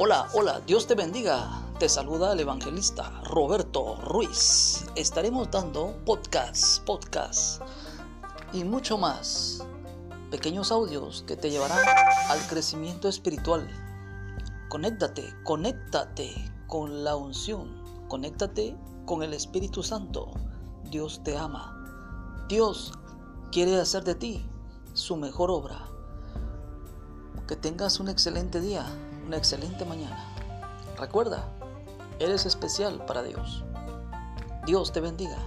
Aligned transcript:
Hola, 0.00 0.28
hola, 0.32 0.60
Dios 0.64 0.86
te 0.86 0.94
bendiga. 0.94 1.60
Te 1.80 1.88
saluda 1.88 2.32
el 2.32 2.38
evangelista 2.38 3.20
Roberto 3.24 3.96
Ruiz. 3.96 4.86
Estaremos 4.94 5.50
dando 5.50 5.92
podcast, 6.06 6.84
podcast 6.84 7.62
y 8.52 8.62
mucho 8.62 8.96
más. 8.96 9.66
Pequeños 10.30 10.70
audios 10.70 11.24
que 11.26 11.36
te 11.36 11.50
llevarán 11.50 11.84
al 12.28 12.38
crecimiento 12.46 13.08
espiritual. 13.08 13.68
Conéctate, 14.68 15.34
conéctate 15.42 16.32
con 16.68 17.02
la 17.02 17.16
unción. 17.16 17.82
Conéctate 18.06 18.76
con 19.04 19.24
el 19.24 19.34
Espíritu 19.34 19.82
Santo. 19.82 20.30
Dios 20.84 21.22
te 21.24 21.36
ama. 21.36 22.46
Dios 22.48 22.92
quiere 23.50 23.80
hacer 23.80 24.04
de 24.04 24.14
ti 24.14 24.48
su 24.92 25.16
mejor 25.16 25.50
obra. 25.50 25.88
Que 27.48 27.56
tengas 27.56 27.98
un 27.98 28.08
excelente 28.08 28.60
día 28.60 28.86
una 29.28 29.36
excelente 29.36 29.84
mañana. 29.84 30.24
Recuerda, 30.96 31.46
eres 32.18 32.46
especial 32.46 33.04
para 33.04 33.22
Dios. 33.22 33.62
Dios 34.64 34.90
te 34.90 35.00
bendiga. 35.00 35.38